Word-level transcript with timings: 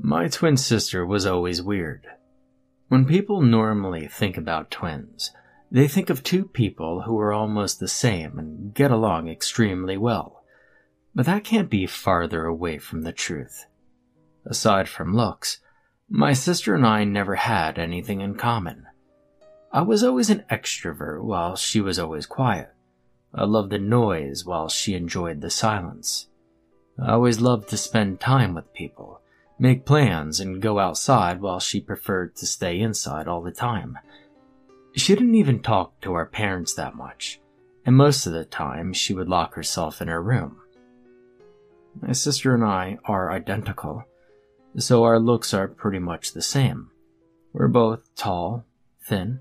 My 0.00 0.28
twin 0.28 0.56
sister 0.56 1.04
was 1.04 1.26
always 1.26 1.60
weird. 1.60 2.06
When 2.86 3.04
people 3.04 3.42
normally 3.42 4.06
think 4.06 4.36
about 4.36 4.70
twins, 4.70 5.32
they 5.72 5.88
think 5.88 6.08
of 6.08 6.22
two 6.22 6.44
people 6.44 7.02
who 7.02 7.18
are 7.18 7.32
almost 7.32 7.80
the 7.80 7.88
same 7.88 8.38
and 8.38 8.72
get 8.72 8.92
along 8.92 9.28
extremely 9.28 9.96
well. 9.96 10.44
But 11.16 11.26
that 11.26 11.42
can't 11.42 11.68
be 11.68 11.86
farther 11.86 12.44
away 12.44 12.78
from 12.78 13.02
the 13.02 13.12
truth. 13.12 13.66
Aside 14.46 14.88
from 14.88 15.16
looks, 15.16 15.58
my 16.08 16.32
sister 16.32 16.76
and 16.76 16.86
I 16.86 17.02
never 17.02 17.34
had 17.34 17.76
anything 17.76 18.20
in 18.20 18.36
common. 18.36 18.86
I 19.72 19.82
was 19.82 20.04
always 20.04 20.30
an 20.30 20.44
extrovert 20.48 21.24
while 21.24 21.56
she 21.56 21.80
was 21.80 21.98
always 21.98 22.24
quiet. 22.24 22.72
I 23.34 23.44
loved 23.44 23.70
the 23.70 23.78
noise 23.78 24.44
while 24.44 24.68
she 24.68 24.94
enjoyed 24.94 25.40
the 25.40 25.50
silence. 25.50 26.28
I 27.02 27.12
always 27.12 27.40
loved 27.40 27.68
to 27.70 27.76
spend 27.76 28.20
time 28.20 28.54
with 28.54 28.72
people 28.72 29.22
make 29.58 29.84
plans, 29.84 30.40
and 30.40 30.62
go 30.62 30.78
outside 30.78 31.40
while 31.40 31.60
she 31.60 31.80
preferred 31.80 32.36
to 32.36 32.46
stay 32.46 32.80
inside 32.80 33.28
all 33.28 33.42
the 33.42 33.52
time. 33.52 33.98
She 34.94 35.14
didn't 35.14 35.34
even 35.34 35.60
talk 35.60 36.00
to 36.00 36.14
our 36.14 36.26
parents 36.26 36.74
that 36.74 36.94
much, 36.94 37.40
and 37.84 37.96
most 37.96 38.26
of 38.26 38.32
the 38.32 38.44
time 38.44 38.92
she 38.92 39.14
would 39.14 39.28
lock 39.28 39.54
herself 39.54 40.00
in 40.00 40.08
her 40.08 40.22
room. 40.22 40.58
My 42.00 42.12
sister 42.12 42.54
and 42.54 42.64
I 42.64 42.98
are 43.04 43.32
identical, 43.32 44.04
so 44.76 45.04
our 45.04 45.18
looks 45.18 45.52
are 45.52 45.68
pretty 45.68 45.98
much 45.98 46.32
the 46.32 46.42
same. 46.42 46.90
We're 47.52 47.68
both 47.68 48.14
tall, 48.14 48.64
thin, 49.02 49.40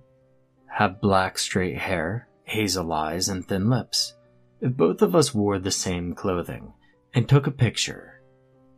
have 0.77 1.01
black 1.01 1.37
straight 1.37 1.77
hair, 1.77 2.27
hazel 2.43 2.91
eyes, 2.93 3.29
and 3.29 3.47
thin 3.47 3.69
lips. 3.69 4.15
If 4.61 4.73
both 4.73 5.01
of 5.01 5.15
us 5.15 5.33
wore 5.33 5.59
the 5.59 5.71
same 5.71 6.15
clothing 6.15 6.73
and 7.13 7.27
took 7.27 7.45
a 7.45 7.51
picture, 7.51 8.16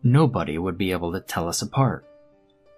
nobody 0.04 0.58
would 0.58 0.78
be 0.78 0.92
able 0.92 1.12
to 1.14 1.20
tell 1.20 1.48
us 1.48 1.62
apart. 1.62 2.06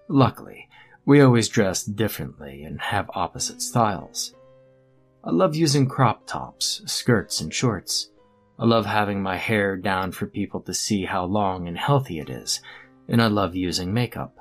Luckily, 0.08 0.68
we 1.06 1.22
always 1.22 1.50
dress 1.50 1.84
differently 1.84 2.64
and 2.64 2.80
have 2.80 3.10
opposite 3.14 3.62
styles. 3.62 4.36
I 5.24 5.32
love 5.32 5.56
using 5.56 5.88
crop 5.88 6.26
tops, 6.26 6.82
skirts, 6.86 7.42
and 7.42 7.54
shorts. 7.54 8.10
I 8.58 8.66
love 8.66 8.86
having 8.86 9.22
my 9.22 9.38
hair 9.38 9.76
down 9.76 10.12
for 10.12 10.26
people 10.26 10.62
to 10.62 10.74
see 10.74 11.06
how 11.06 11.26
long 11.26 11.68
and 11.68 11.78
healthy 11.78 12.20
it 12.20 12.30
is, 12.30 12.60
and 13.08 13.22
I 13.22 13.28
love 13.28 13.56
using 13.56 13.94
makeup. 13.94 14.36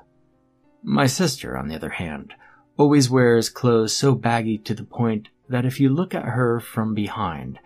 My 0.83 1.07
sister, 1.07 1.57
on 1.57 1.67
the 1.67 1.75
other 1.75 1.89
hand, 1.89 2.33
always 2.77 3.09
wears 3.09 3.49
clothes 3.49 3.95
so 3.95 4.15
baggy 4.15 4.57
to 4.59 4.73
the 4.73 4.83
point 4.83 5.29
that 5.49 5.65
if 5.65 5.79
you 5.79 5.89
look 5.89 6.15
at 6.15 6.25
her 6.25 6.59
from 6.59 6.93
behind, 6.93 7.59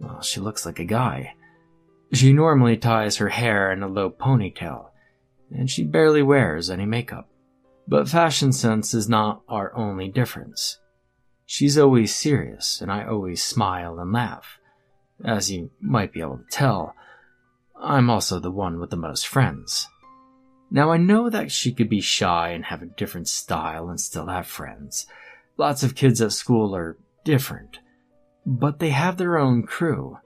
well, 0.00 0.22
she 0.22 0.40
looks 0.40 0.66
like 0.66 0.78
a 0.78 0.84
guy. 0.84 1.34
She 2.12 2.32
normally 2.32 2.76
ties 2.76 3.16
her 3.16 3.28
hair 3.28 3.72
in 3.72 3.82
a 3.82 3.88
low 3.88 4.10
ponytail, 4.10 4.90
and 5.50 5.70
she 5.70 5.84
barely 5.84 6.22
wears 6.22 6.70
any 6.70 6.86
makeup. 6.86 7.28
But 7.88 8.08
fashion 8.08 8.52
sense 8.52 8.94
is 8.94 9.08
not 9.08 9.42
our 9.48 9.74
only 9.74 10.08
difference. 10.08 10.78
She's 11.44 11.78
always 11.78 12.14
serious, 12.14 12.80
and 12.80 12.90
I 12.90 13.06
always 13.06 13.42
smile 13.42 13.98
and 13.98 14.12
laugh. 14.12 14.58
As 15.24 15.50
you 15.50 15.70
might 15.80 16.12
be 16.12 16.20
able 16.20 16.38
to 16.38 16.44
tell, 16.50 16.94
I'm 17.80 18.10
also 18.10 18.40
the 18.40 18.50
one 18.50 18.80
with 18.80 18.90
the 18.90 18.96
most 18.96 19.26
friends. 19.26 19.88
Now 20.70 20.90
I 20.90 20.96
know 20.96 21.30
that 21.30 21.52
she 21.52 21.72
could 21.72 21.88
be 21.88 22.00
shy 22.00 22.50
and 22.50 22.64
have 22.64 22.82
a 22.82 22.86
different 22.86 23.28
style 23.28 23.88
and 23.88 24.00
still 24.00 24.26
have 24.26 24.46
friends. 24.46 25.06
Lots 25.56 25.82
of 25.82 25.94
kids 25.94 26.20
at 26.20 26.32
school 26.32 26.74
are 26.74 26.98
different, 27.24 27.78
but 28.44 28.78
they 28.78 28.90
have 28.90 29.16
their 29.16 29.38
own 29.38 29.62
crew. 29.62 30.18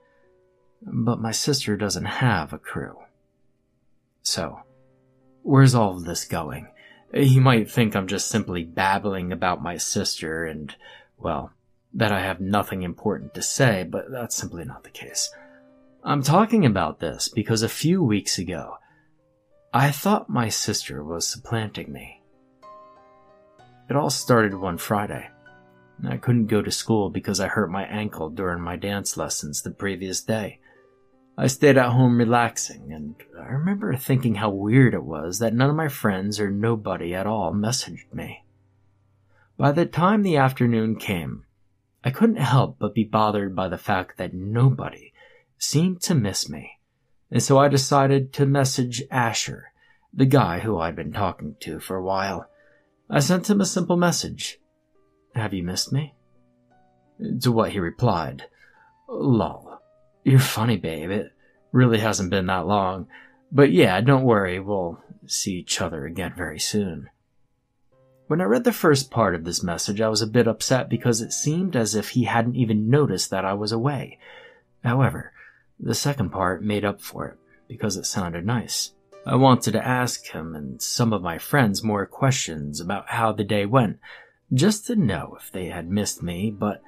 But 0.82 1.20
my 1.20 1.32
sister 1.32 1.76
doesn't 1.76 2.06
have 2.06 2.52
a 2.52 2.58
crew. 2.58 2.98
So, 4.22 4.60
where's 5.42 5.74
all 5.74 5.96
of 5.96 6.04
this 6.04 6.24
going? 6.24 6.68
You 7.12 7.40
might 7.40 7.70
think 7.70 7.94
I'm 7.94 8.06
just 8.06 8.28
simply 8.28 8.64
babbling 8.64 9.32
about 9.32 9.62
my 9.62 9.76
sister 9.76 10.44
and, 10.44 10.74
well, 11.18 11.52
that 11.94 12.12
I 12.12 12.20
have 12.20 12.40
nothing 12.40 12.82
important 12.82 13.34
to 13.34 13.42
say, 13.42 13.82
but 13.82 14.10
that's 14.10 14.36
simply 14.36 14.64
not 14.64 14.84
the 14.84 14.90
case. 14.90 15.30
I'm 16.04 16.22
talking 16.22 16.64
about 16.64 17.00
this 17.00 17.28
because 17.28 17.62
a 17.62 17.68
few 17.68 18.02
weeks 18.02 18.38
ago, 18.38 18.76
I 19.72 19.90
thought 19.90 20.30
my 20.30 20.48
sister 20.48 21.04
was 21.04 21.26
supplanting 21.26 21.92
me. 21.92 22.22
It 23.88 23.96
all 23.96 24.10
started 24.10 24.54
one 24.54 24.78
Friday. 24.78 25.28
I 26.08 26.16
couldn't 26.16 26.46
go 26.46 26.62
to 26.62 26.70
school 26.70 27.10
because 27.10 27.40
I 27.40 27.48
hurt 27.48 27.70
my 27.70 27.84
ankle 27.84 28.30
during 28.30 28.62
my 28.62 28.76
dance 28.76 29.16
lessons 29.16 29.62
the 29.62 29.70
previous 29.70 30.22
day. 30.22 30.59
I 31.36 31.46
stayed 31.46 31.78
at 31.78 31.92
home 31.92 32.18
relaxing, 32.18 32.92
and 32.92 33.14
I 33.38 33.46
remember 33.52 33.94
thinking 33.96 34.34
how 34.34 34.50
weird 34.50 34.94
it 34.94 35.04
was 35.04 35.38
that 35.38 35.54
none 35.54 35.70
of 35.70 35.76
my 35.76 35.88
friends 35.88 36.38
or 36.38 36.50
nobody 36.50 37.14
at 37.14 37.26
all 37.26 37.52
messaged 37.52 38.12
me. 38.12 38.44
By 39.56 39.72
the 39.72 39.86
time 39.86 40.22
the 40.22 40.36
afternoon 40.36 40.96
came, 40.96 41.44
I 42.04 42.10
couldn't 42.10 42.36
help 42.36 42.78
but 42.78 42.94
be 42.94 43.04
bothered 43.04 43.54
by 43.54 43.68
the 43.68 43.78
fact 43.78 44.16
that 44.18 44.34
nobody 44.34 45.12
seemed 45.58 46.00
to 46.02 46.14
miss 46.14 46.48
me, 46.48 46.78
and 47.30 47.42
so 47.42 47.58
I 47.58 47.68
decided 47.68 48.32
to 48.34 48.46
message 48.46 49.02
Asher, 49.10 49.72
the 50.12 50.26
guy 50.26 50.60
who 50.60 50.78
I'd 50.78 50.96
been 50.96 51.12
talking 51.12 51.56
to 51.60 51.78
for 51.78 51.96
a 51.96 52.02
while. 52.02 52.48
I 53.08 53.20
sent 53.20 53.50
him 53.50 53.60
a 53.60 53.66
simple 53.66 53.96
message. 53.96 54.58
Have 55.34 55.54
you 55.54 55.62
missed 55.62 55.92
me? 55.92 56.14
To 57.42 57.52
what 57.52 57.72
he 57.72 57.78
replied, 57.78 58.44
Lol. 59.08 59.69
You're 60.24 60.38
funny, 60.38 60.76
babe. 60.76 61.10
It 61.10 61.32
really 61.72 61.98
hasn't 61.98 62.30
been 62.30 62.46
that 62.46 62.66
long. 62.66 63.08
But 63.52 63.72
yeah, 63.72 64.00
don't 64.00 64.24
worry, 64.24 64.60
we'll 64.60 65.02
see 65.26 65.54
each 65.54 65.80
other 65.80 66.06
again 66.06 66.34
very 66.36 66.58
soon. 66.58 67.08
When 68.26 68.40
I 68.40 68.44
read 68.44 68.64
the 68.64 68.72
first 68.72 69.10
part 69.10 69.34
of 69.34 69.44
this 69.44 69.62
message, 69.62 70.00
I 70.00 70.08
was 70.08 70.22
a 70.22 70.26
bit 70.26 70.46
upset 70.46 70.88
because 70.88 71.20
it 71.20 71.32
seemed 71.32 71.74
as 71.74 71.94
if 71.94 72.10
he 72.10 72.24
hadn't 72.24 72.54
even 72.54 72.88
noticed 72.88 73.30
that 73.30 73.44
I 73.44 73.54
was 73.54 73.72
away. 73.72 74.18
However, 74.84 75.32
the 75.80 75.94
second 75.94 76.30
part 76.30 76.62
made 76.62 76.84
up 76.84 77.00
for 77.00 77.26
it 77.26 77.38
because 77.66 77.96
it 77.96 78.06
sounded 78.06 78.46
nice. 78.46 78.92
I 79.26 79.36
wanted 79.36 79.72
to 79.72 79.86
ask 79.86 80.26
him 80.26 80.54
and 80.54 80.80
some 80.80 81.12
of 81.12 81.22
my 81.22 81.38
friends 81.38 81.82
more 81.82 82.06
questions 82.06 82.80
about 82.80 83.08
how 83.08 83.32
the 83.32 83.44
day 83.44 83.66
went, 83.66 83.98
just 84.52 84.86
to 84.86 84.96
know 84.96 85.36
if 85.38 85.52
they 85.52 85.66
had 85.66 85.90
missed 85.90 86.22
me, 86.22 86.50
but 86.50 86.82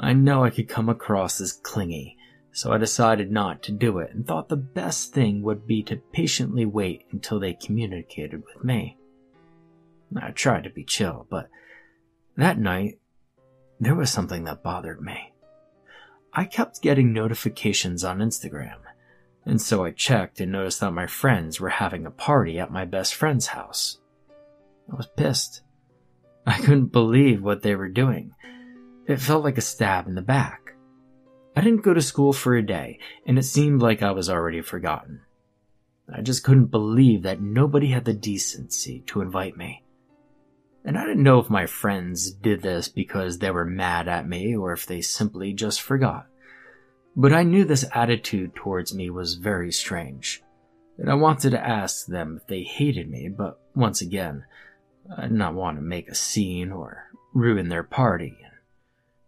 I 0.00 0.12
know 0.12 0.44
I 0.44 0.50
could 0.50 0.68
come 0.68 0.88
across 0.88 1.40
as 1.40 1.52
clingy, 1.52 2.16
so 2.52 2.72
I 2.72 2.78
decided 2.78 3.30
not 3.30 3.62
to 3.64 3.72
do 3.72 3.98
it 3.98 4.12
and 4.12 4.26
thought 4.26 4.48
the 4.48 4.56
best 4.56 5.12
thing 5.12 5.42
would 5.42 5.66
be 5.66 5.82
to 5.84 5.96
patiently 5.96 6.64
wait 6.64 7.06
until 7.12 7.38
they 7.38 7.52
communicated 7.52 8.42
with 8.44 8.64
me. 8.64 8.96
I 10.16 10.30
tried 10.30 10.64
to 10.64 10.70
be 10.70 10.84
chill, 10.84 11.26
but 11.28 11.48
that 12.36 12.58
night, 12.58 12.98
there 13.78 13.94
was 13.94 14.10
something 14.10 14.44
that 14.44 14.62
bothered 14.62 15.00
me. 15.00 15.32
I 16.32 16.44
kept 16.44 16.82
getting 16.82 17.12
notifications 17.12 18.04
on 18.04 18.18
Instagram, 18.18 18.78
and 19.44 19.60
so 19.60 19.84
I 19.84 19.90
checked 19.90 20.40
and 20.40 20.52
noticed 20.52 20.80
that 20.80 20.92
my 20.92 21.06
friends 21.06 21.60
were 21.60 21.68
having 21.68 22.06
a 22.06 22.10
party 22.10 22.58
at 22.58 22.72
my 22.72 22.84
best 22.84 23.14
friend's 23.14 23.48
house. 23.48 23.98
I 24.90 24.96
was 24.96 25.06
pissed. 25.06 25.62
I 26.46 26.58
couldn't 26.58 26.92
believe 26.92 27.42
what 27.42 27.62
they 27.62 27.74
were 27.74 27.88
doing. 27.88 28.32
It 29.06 29.20
felt 29.20 29.44
like 29.44 29.58
a 29.58 29.62
stab 29.62 30.06
in 30.06 30.14
the 30.14 30.22
back. 30.22 30.67
I 31.58 31.60
didn't 31.60 31.82
go 31.82 31.92
to 31.92 32.00
school 32.00 32.32
for 32.32 32.54
a 32.54 32.62
day, 32.64 33.00
and 33.26 33.36
it 33.36 33.42
seemed 33.42 33.82
like 33.82 34.00
I 34.00 34.12
was 34.12 34.30
already 34.30 34.60
forgotten. 34.60 35.22
I 36.08 36.20
just 36.20 36.44
couldn't 36.44 36.66
believe 36.66 37.24
that 37.24 37.40
nobody 37.40 37.88
had 37.88 38.04
the 38.04 38.14
decency 38.14 39.00
to 39.06 39.22
invite 39.22 39.56
me. 39.56 39.82
And 40.84 40.96
I 40.96 41.04
didn't 41.04 41.24
know 41.24 41.40
if 41.40 41.50
my 41.50 41.66
friends 41.66 42.30
did 42.30 42.62
this 42.62 42.86
because 42.86 43.38
they 43.38 43.50
were 43.50 43.64
mad 43.64 44.06
at 44.06 44.28
me 44.28 44.54
or 44.54 44.72
if 44.72 44.86
they 44.86 45.00
simply 45.00 45.52
just 45.52 45.82
forgot. 45.82 46.28
But 47.16 47.32
I 47.32 47.42
knew 47.42 47.64
this 47.64 47.84
attitude 47.92 48.54
towards 48.54 48.94
me 48.94 49.10
was 49.10 49.34
very 49.34 49.72
strange, 49.72 50.44
and 50.96 51.10
I 51.10 51.14
wanted 51.14 51.50
to 51.50 51.68
ask 51.68 52.06
them 52.06 52.36
if 52.40 52.46
they 52.46 52.62
hated 52.62 53.10
me, 53.10 53.28
but 53.36 53.60
once 53.74 54.00
again, 54.00 54.44
I 55.12 55.22
did 55.22 55.32
not 55.32 55.54
want 55.54 55.76
to 55.78 55.82
make 55.82 56.08
a 56.08 56.14
scene 56.14 56.70
or 56.70 57.08
ruin 57.34 57.68
their 57.68 57.82
party 57.82 58.38
and 58.44 58.52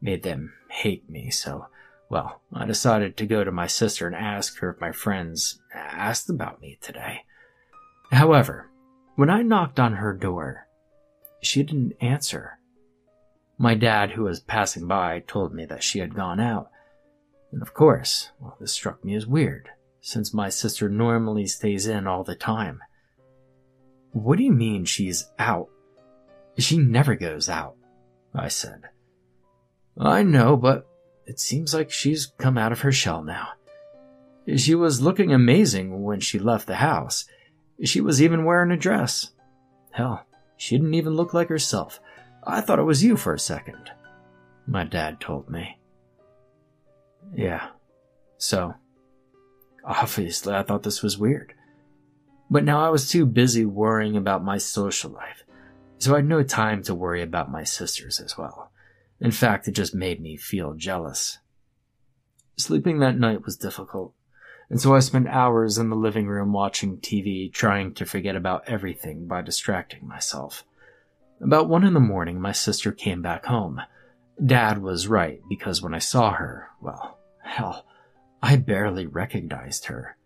made 0.00 0.23
them 0.23 0.53
hate 0.69 1.11
me, 1.11 1.31
so 1.31 1.67
well, 2.10 2.42
I 2.52 2.66
decided 2.66 3.16
to 3.16 3.26
go 3.26 3.44
to 3.44 3.52
my 3.52 3.68
sister 3.68 4.06
and 4.06 4.16
ask 4.16 4.58
her 4.58 4.70
if 4.70 4.80
my 4.80 4.90
friends 4.90 5.60
asked 5.72 6.28
about 6.28 6.60
me 6.60 6.76
today. 6.82 7.20
However, 8.10 8.68
when 9.14 9.30
I 9.30 9.42
knocked 9.42 9.78
on 9.78 9.94
her 9.94 10.12
door, 10.12 10.66
she 11.40 11.62
didn't 11.62 11.94
answer. 12.00 12.58
My 13.56 13.76
dad, 13.76 14.10
who 14.10 14.24
was 14.24 14.40
passing 14.40 14.88
by, 14.88 15.20
told 15.20 15.54
me 15.54 15.64
that 15.66 15.84
she 15.84 16.00
had 16.00 16.16
gone 16.16 16.40
out. 16.40 16.68
And 17.52 17.62
of 17.62 17.74
course, 17.74 18.30
well, 18.40 18.56
this 18.60 18.72
struck 18.72 19.04
me 19.04 19.14
as 19.14 19.26
weird, 19.26 19.68
since 20.00 20.34
my 20.34 20.48
sister 20.48 20.88
normally 20.88 21.46
stays 21.46 21.86
in 21.86 22.08
all 22.08 22.24
the 22.24 22.34
time. 22.34 22.80
What 24.12 24.36
do 24.36 24.42
you 24.42 24.52
mean 24.52 24.84
she's 24.84 25.30
out? 25.38 25.68
She 26.58 26.76
never 26.76 27.14
goes 27.14 27.48
out, 27.48 27.76
I 28.34 28.48
said. 28.48 28.88
I 29.96 30.24
know, 30.24 30.56
but 30.56 30.89
it 31.31 31.38
seems 31.38 31.73
like 31.73 31.93
she's 31.93 32.32
come 32.38 32.59
out 32.59 32.73
of 32.73 32.81
her 32.81 32.91
shell 32.91 33.23
now. 33.23 33.50
She 34.56 34.75
was 34.75 35.00
looking 35.00 35.32
amazing 35.32 36.03
when 36.03 36.19
she 36.19 36.41
left 36.41 36.67
the 36.67 36.75
house. 36.75 37.25
She 37.85 38.00
was 38.00 38.21
even 38.21 38.44
wearing 38.44 38.73
a 38.73 38.77
dress. 38.77 39.31
Hell, 39.93 40.27
she 40.56 40.77
didn't 40.77 40.94
even 40.94 41.15
look 41.15 41.32
like 41.32 41.49
herself. 41.49 42.00
I 42.43 42.61
thought 42.61 42.81
it 42.81 42.82
was 42.82 43.05
you 43.05 43.17
for 43.17 43.32
a 43.32 43.38
second. 43.38 43.93
My 44.67 44.82
dad 44.82 45.21
told 45.21 45.49
me. 45.49 45.79
Yeah. 47.32 47.69
So, 48.37 48.75
obviously, 49.85 50.53
I 50.53 50.65
thought 50.65 50.82
this 50.82 51.00
was 51.00 51.17
weird. 51.17 51.55
But 52.50 52.65
now 52.65 52.85
I 52.85 52.88
was 52.88 53.09
too 53.09 53.25
busy 53.25 53.65
worrying 53.65 54.17
about 54.17 54.43
my 54.43 54.59
social 54.59 55.12
life, 55.12 55.44
so 55.99 56.12
I 56.12 56.17
had 56.17 56.27
no 56.27 56.43
time 56.43 56.82
to 56.82 56.94
worry 56.94 57.23
about 57.23 57.53
my 57.53 57.62
sisters 57.62 58.19
as 58.19 58.37
well. 58.37 58.69
In 59.20 59.31
fact, 59.31 59.69
it 59.69 59.72
just 59.72 59.94
made 59.94 60.20
me 60.20 60.37
feel 60.37 60.75
jealous. 60.75 61.38
Sleeping 62.56 63.00
that 63.00 63.19
night 63.19 63.44
was 63.44 63.56
difficult, 63.56 64.14
and 64.70 64.81
so 64.81 64.94
I 64.94 65.00
spent 65.00 65.28
hours 65.28 65.78
in 65.78 65.90
the 65.90 65.96
living 65.96 66.26
room 66.26 66.52
watching 66.52 66.99
TV, 66.99 67.52
trying 67.52 67.93
to 67.94 68.06
forget 68.06 68.37
about 68.37 68.69
everything 68.69 69.26
by 69.26 69.43
distracting 69.43 70.06
myself. 70.06 70.64
About 71.43 71.69
one 71.69 71.84
in 71.84 71.94
the 71.94 72.00
morning, 72.00 72.40
my 72.40 72.52
sister 72.52 72.93
came 72.93 73.20
back 73.20 73.46
home. 73.46 73.81
Dad 74.44 74.78
was 74.78 75.08
right, 75.08 75.40
because 75.49 75.82
when 75.82 75.94
I 75.94 75.99
saw 75.99 76.32
her, 76.32 76.69
well, 76.81 77.19
hell, 77.43 77.84
I 78.43 78.56
barely 78.56 79.06
recognized 79.06 79.87
her. 79.87 80.17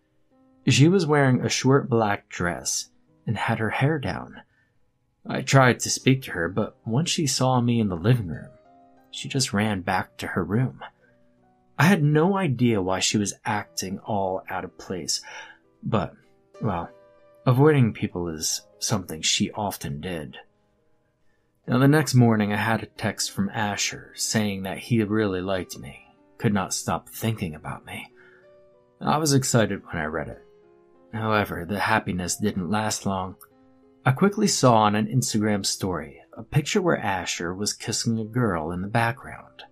She 0.67 0.87
was 0.87 1.05
wearing 1.05 1.41
a 1.41 1.49
short 1.49 1.89
black 1.89 2.29
dress 2.29 2.89
and 3.27 3.37
had 3.37 3.59
her 3.59 3.71
hair 3.71 3.99
down. 3.99 4.41
I 5.27 5.41
tried 5.41 5.79
to 5.81 5.89
speak 5.89 6.21
to 6.23 6.31
her, 6.31 6.47
but 6.47 6.77
once 6.85 7.09
she 7.09 7.27
saw 7.27 7.59
me 7.61 7.79
in 7.79 7.89
the 7.89 7.95
living 7.95 8.27
room, 8.27 8.49
she 9.15 9.29
just 9.29 9.53
ran 9.53 9.79
back 9.79 10.17
to 10.17 10.27
her 10.27 10.43
room. 10.43 10.81
I 11.79 11.85
had 11.85 12.03
no 12.03 12.35
idea 12.35 12.81
why 12.81 12.99
she 12.99 13.17
was 13.17 13.33
acting 13.45 13.99
all 13.99 14.43
out 14.49 14.65
of 14.65 14.77
place, 14.77 15.21
but, 15.81 16.13
well, 16.61 16.89
avoiding 17.45 17.93
people 17.93 18.27
is 18.27 18.61
something 18.79 19.21
she 19.21 19.51
often 19.51 20.01
did. 20.01 20.37
Now, 21.65 21.79
the 21.79 21.87
next 21.87 22.13
morning, 22.13 22.51
I 22.51 22.57
had 22.57 22.83
a 22.83 22.87
text 22.87 23.31
from 23.31 23.49
Asher 23.49 24.11
saying 24.15 24.63
that 24.63 24.79
he 24.79 25.01
really 25.01 25.41
liked 25.41 25.79
me, 25.79 26.13
could 26.37 26.53
not 26.53 26.73
stop 26.73 27.07
thinking 27.07 27.55
about 27.55 27.85
me. 27.85 28.11
I 28.99 29.17
was 29.17 29.33
excited 29.33 29.81
when 29.85 30.01
I 30.01 30.05
read 30.05 30.27
it. 30.27 30.43
However, 31.13 31.65
the 31.65 31.79
happiness 31.79 32.35
didn't 32.35 32.69
last 32.69 33.05
long. 33.05 33.35
I 34.05 34.11
quickly 34.11 34.47
saw 34.47 34.75
on 34.75 34.95
an 34.95 35.07
Instagram 35.07 35.65
story 35.65 36.21
a 36.37 36.43
picture 36.43 36.81
where 36.81 36.97
Asher 36.97 37.53
was 37.53 37.73
kissing 37.73 38.19
a 38.19 38.25
girl 38.25 38.71
in 38.71 38.81
the 38.81 38.87
background. 38.87 39.63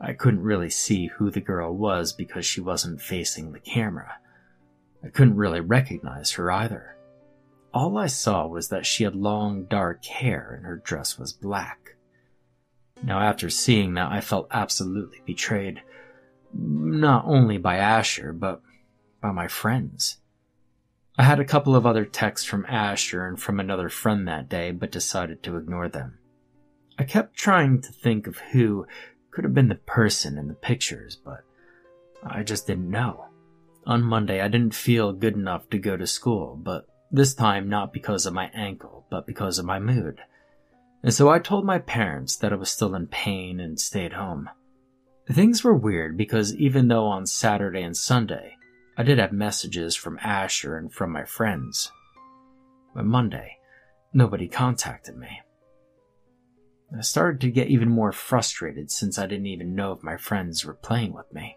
I 0.00 0.12
couldn't 0.12 0.42
really 0.42 0.70
see 0.70 1.06
who 1.06 1.30
the 1.30 1.40
girl 1.40 1.74
was 1.74 2.12
because 2.12 2.44
she 2.44 2.60
wasn't 2.60 3.00
facing 3.00 3.52
the 3.52 3.60
camera. 3.60 4.16
I 5.02 5.08
couldn't 5.08 5.36
really 5.36 5.60
recognize 5.60 6.32
her 6.32 6.50
either. 6.50 6.96
All 7.72 7.96
I 7.96 8.06
saw 8.06 8.46
was 8.46 8.68
that 8.68 8.86
she 8.86 9.04
had 9.04 9.16
long 9.16 9.64
dark 9.64 10.04
hair 10.04 10.54
and 10.56 10.66
her 10.66 10.76
dress 10.76 11.18
was 11.18 11.32
black. 11.32 11.96
Now, 13.02 13.20
after 13.20 13.50
seeing 13.50 13.94
that, 13.94 14.12
I 14.12 14.20
felt 14.20 14.48
absolutely 14.50 15.20
betrayed. 15.24 15.82
Not 16.52 17.24
only 17.26 17.58
by 17.58 17.76
Asher, 17.76 18.32
but 18.32 18.62
by 19.20 19.32
my 19.32 19.48
friends. 19.48 20.18
I 21.16 21.22
had 21.22 21.38
a 21.38 21.44
couple 21.44 21.76
of 21.76 21.86
other 21.86 22.04
texts 22.04 22.46
from 22.46 22.66
Asher 22.68 23.26
and 23.26 23.40
from 23.40 23.60
another 23.60 23.88
friend 23.88 24.26
that 24.26 24.48
day, 24.48 24.72
but 24.72 24.90
decided 24.90 25.42
to 25.44 25.56
ignore 25.56 25.88
them. 25.88 26.18
I 26.98 27.04
kept 27.04 27.36
trying 27.36 27.82
to 27.82 27.92
think 27.92 28.26
of 28.26 28.38
who 28.38 28.86
could 29.30 29.44
have 29.44 29.54
been 29.54 29.68
the 29.68 29.76
person 29.76 30.38
in 30.38 30.48
the 30.48 30.54
pictures, 30.54 31.16
but 31.16 31.42
I 32.24 32.42
just 32.42 32.66
didn't 32.66 32.90
know. 32.90 33.26
On 33.86 34.02
Monday, 34.02 34.40
I 34.40 34.48
didn't 34.48 34.74
feel 34.74 35.12
good 35.12 35.34
enough 35.34 35.68
to 35.70 35.78
go 35.78 35.96
to 35.96 36.06
school, 36.06 36.58
but 36.60 36.86
this 37.12 37.34
time 37.34 37.68
not 37.68 37.92
because 37.92 38.26
of 38.26 38.34
my 38.34 38.50
ankle, 38.54 39.06
but 39.08 39.26
because 39.26 39.58
of 39.58 39.66
my 39.66 39.78
mood. 39.78 40.20
And 41.02 41.14
so 41.14 41.28
I 41.28 41.38
told 41.38 41.64
my 41.64 41.78
parents 41.78 42.34
that 42.36 42.52
I 42.52 42.56
was 42.56 42.70
still 42.70 42.94
in 42.94 43.06
pain 43.06 43.60
and 43.60 43.78
stayed 43.78 44.14
home. 44.14 44.50
Things 45.30 45.62
were 45.62 45.74
weird 45.74 46.16
because 46.16 46.56
even 46.56 46.88
though 46.88 47.06
on 47.06 47.26
Saturday 47.26 47.82
and 47.82 47.96
Sunday 47.96 48.56
I 48.96 49.02
did 49.02 49.18
have 49.18 49.32
messages 49.32 49.96
from 49.96 50.18
Asher 50.22 50.76
and 50.76 50.92
from 50.92 51.10
my 51.10 51.24
friends. 51.24 51.90
But 52.94 53.04
Monday, 53.04 53.58
nobody 54.12 54.46
contacted 54.46 55.16
me. 55.16 55.40
I 56.96 57.00
started 57.00 57.40
to 57.40 57.50
get 57.50 57.68
even 57.68 57.88
more 57.88 58.12
frustrated 58.12 58.90
since 58.90 59.18
I 59.18 59.26
didn't 59.26 59.46
even 59.46 59.74
know 59.74 59.92
if 59.92 60.04
my 60.04 60.16
friends 60.16 60.64
were 60.64 60.74
playing 60.74 61.12
with 61.12 61.32
me. 61.32 61.56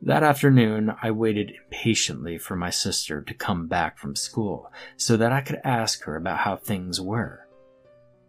That 0.00 0.22
afternoon, 0.22 0.94
I 1.02 1.10
waited 1.10 1.52
impatiently 1.64 2.38
for 2.38 2.56
my 2.56 2.70
sister 2.70 3.20
to 3.20 3.34
come 3.34 3.66
back 3.66 3.98
from 3.98 4.16
school 4.16 4.72
so 4.96 5.16
that 5.18 5.32
I 5.32 5.42
could 5.42 5.60
ask 5.62 6.04
her 6.04 6.16
about 6.16 6.38
how 6.38 6.56
things 6.56 7.00
were. 7.00 7.46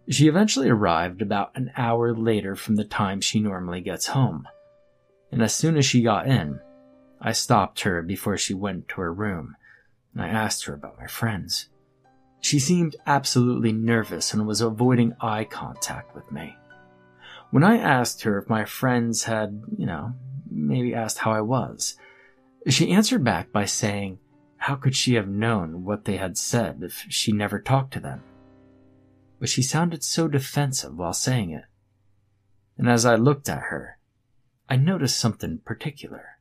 She 0.09 0.27
eventually 0.27 0.67
arrived 0.67 1.21
about 1.21 1.51
an 1.55 1.71
hour 1.77 2.13
later 2.13 2.55
from 2.55 2.75
the 2.75 2.83
time 2.83 3.21
she 3.21 3.39
normally 3.39 3.81
gets 3.81 4.07
home, 4.07 4.47
and 5.31 5.43
as 5.43 5.53
soon 5.53 5.77
as 5.77 5.85
she 5.85 6.01
got 6.01 6.27
in, 6.27 6.59
I 7.21 7.33
stopped 7.33 7.81
her 7.81 8.01
before 8.01 8.37
she 8.37 8.53
went 8.53 8.87
to 8.89 9.01
her 9.01 9.13
room, 9.13 9.55
and 10.13 10.21
I 10.21 10.27
asked 10.27 10.65
her 10.65 10.73
about 10.73 10.99
my 10.99 11.07
friends. 11.07 11.69
She 12.41 12.59
seemed 12.59 12.95
absolutely 13.05 13.73
nervous 13.73 14.33
and 14.33 14.47
was 14.47 14.61
avoiding 14.61 15.13
eye 15.19 15.43
contact 15.43 16.15
with 16.15 16.31
me. 16.31 16.55
When 17.51 17.63
I 17.63 17.77
asked 17.77 18.21
her 18.23 18.37
if 18.37 18.47
my 18.47 18.63
friends 18.63 19.23
had, 19.23 19.61
you 19.77 19.85
know, 19.85 20.13
maybe 20.49 20.93
asked 20.93 21.19
how 21.19 21.31
I 21.31 21.41
was, 21.41 21.97
she 22.67 22.91
answered 22.91 23.23
back 23.23 23.51
by 23.51 23.65
saying, 23.65 24.19
how 24.57 24.75
could 24.75 24.95
she 24.95 25.15
have 25.15 25.27
known 25.27 25.83
what 25.83 26.05
they 26.05 26.17
had 26.17 26.37
said 26.37 26.79
if 26.81 27.05
she 27.09 27.31
never 27.31 27.59
talked 27.59 27.93
to 27.93 27.99
them? 27.99 28.23
But 29.39 29.49
she 29.49 29.61
sounded 29.61 30.03
so 30.03 30.27
defensive 30.27 30.95
while 30.95 31.13
saying 31.13 31.51
it. 31.51 31.65
And 32.77 32.89
as 32.89 33.05
I 33.05 33.15
looked 33.15 33.49
at 33.49 33.63
her, 33.63 33.97
I 34.69 34.75
noticed 34.75 35.17
something 35.17 35.59
particular. 35.65 36.38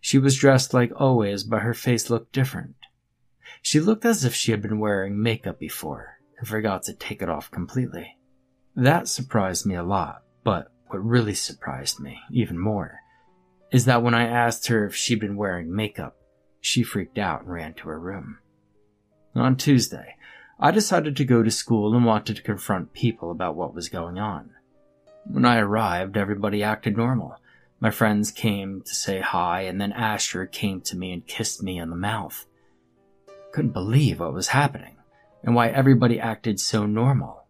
She 0.00 0.18
was 0.18 0.38
dressed 0.38 0.74
like 0.74 0.92
always, 0.96 1.44
but 1.44 1.62
her 1.62 1.74
face 1.74 2.10
looked 2.10 2.32
different. 2.32 2.76
She 3.62 3.80
looked 3.80 4.04
as 4.04 4.24
if 4.24 4.34
she 4.34 4.50
had 4.50 4.62
been 4.62 4.78
wearing 4.78 5.22
makeup 5.22 5.58
before 5.58 6.18
and 6.38 6.48
forgot 6.48 6.84
to 6.84 6.94
take 6.94 7.22
it 7.22 7.28
off 7.28 7.50
completely. 7.50 8.16
That 8.76 9.08
surprised 9.08 9.66
me 9.66 9.74
a 9.74 9.82
lot, 9.82 10.22
but 10.44 10.72
what 10.88 11.04
really 11.04 11.34
surprised 11.34 12.00
me 12.00 12.20
even 12.30 12.58
more 12.58 13.00
is 13.70 13.84
that 13.84 14.02
when 14.02 14.14
I 14.14 14.26
asked 14.26 14.66
her 14.68 14.86
if 14.86 14.96
she'd 14.96 15.20
been 15.20 15.36
wearing 15.36 15.74
makeup, 15.74 16.16
she 16.60 16.82
freaked 16.82 17.18
out 17.18 17.42
and 17.42 17.50
ran 17.50 17.74
to 17.74 17.88
her 17.88 17.98
room. 17.98 18.38
On 19.34 19.56
Tuesday, 19.56 20.16
I 20.58 20.70
decided 20.72 21.16
to 21.16 21.24
go 21.24 21.42
to 21.42 21.50
school 21.50 21.94
and 21.94 22.04
wanted 22.04 22.36
to 22.36 22.42
confront 22.42 22.92
people 22.92 23.30
about 23.30 23.56
what 23.56 23.74
was 23.74 23.88
going 23.88 24.18
on. 24.18 24.50
When 25.24 25.44
I 25.44 25.58
arrived, 25.58 26.16
everybody 26.16 26.62
acted 26.62 26.96
normal. 26.96 27.36
My 27.82 27.90
friends 27.90 28.30
came 28.30 28.82
to 28.82 28.94
say 28.94 29.20
hi, 29.20 29.62
and 29.62 29.80
then 29.80 29.92
Asher 29.92 30.44
came 30.44 30.82
to 30.82 30.96
me 30.96 31.12
and 31.12 31.26
kissed 31.26 31.62
me 31.62 31.80
on 31.80 31.88
the 31.88 31.96
mouth. 31.96 32.46
Couldn't 33.52 33.72
believe 33.72 34.20
what 34.20 34.34
was 34.34 34.48
happening, 34.48 34.96
and 35.42 35.54
why 35.54 35.68
everybody 35.68 36.20
acted 36.20 36.60
so 36.60 36.84
normal. 36.84 37.44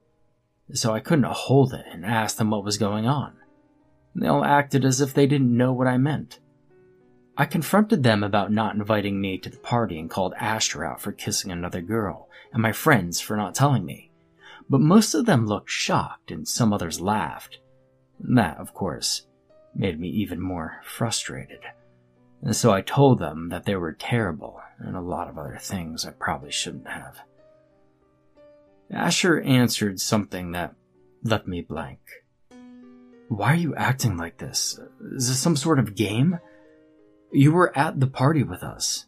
So 0.72 0.94
I 0.94 1.00
couldn't 1.00 1.25
hold 1.25 1.75
it 1.75 1.84
and 1.90 2.06
asked 2.06 2.38
them 2.38 2.50
what 2.50 2.64
was 2.64 2.78
going 2.78 3.06
on. 3.06 3.38
They 4.14 4.28
all 4.28 4.44
acted 4.44 4.84
as 4.84 5.00
if 5.00 5.12
they 5.12 5.26
didn't 5.26 5.56
know 5.56 5.72
what 5.72 5.88
I 5.88 5.99
meant. 5.99 6.38
I 7.37 7.44
confronted 7.44 8.04
them 8.04 8.22
about 8.22 8.52
not 8.52 8.76
inviting 8.76 9.20
me 9.20 9.37
to 9.38 9.50
the 9.50 9.56
party 9.56 9.99
and 9.99 10.08
called 10.08 10.34
Asher 10.38 10.84
out 10.84 11.00
for 11.00 11.10
kissing 11.10 11.50
another 11.50 11.80
girl, 11.80 12.28
and 12.52 12.62
my 12.62 12.70
friends 12.70 13.20
for 13.20 13.37
not 13.37 13.56
telling 13.56 13.84
me. 13.84 14.12
But 14.68 14.80
most 14.80 15.12
of 15.14 15.26
them 15.26 15.46
looked 15.46 15.70
shocked, 15.70 16.30
and 16.30 16.46
some 16.46 16.72
others 16.72 17.00
laughed. 17.00 17.58
That, 18.20 18.58
of 18.58 18.75
course, 18.75 19.26
made 19.74 19.98
me 19.98 20.08
even 20.08 20.40
more 20.40 20.80
frustrated. 20.84 21.60
And 22.42 22.56
so 22.56 22.72
I 22.72 22.80
told 22.80 23.18
them 23.18 23.48
that 23.50 23.64
they 23.64 23.76
were 23.76 23.92
terrible 23.92 24.60
and 24.78 24.96
a 24.96 25.00
lot 25.00 25.28
of 25.28 25.38
other 25.38 25.58
things 25.60 26.06
I 26.06 26.10
probably 26.10 26.50
shouldn't 26.50 26.88
have. 26.88 27.20
Asher 28.90 29.40
answered 29.40 30.00
something 30.00 30.52
that 30.52 30.74
left 31.22 31.46
me 31.46 31.60
blank. 31.60 32.00
Why 33.28 33.52
are 33.52 33.56
you 33.56 33.74
acting 33.76 34.16
like 34.16 34.38
this? 34.38 34.80
Is 35.12 35.28
this 35.28 35.38
some 35.38 35.54
sort 35.54 35.78
of 35.78 35.94
game? 35.94 36.40
You 37.30 37.52
were 37.52 37.76
at 37.78 38.00
the 38.00 38.08
party 38.08 38.42
with 38.42 38.64
us. 38.64 39.06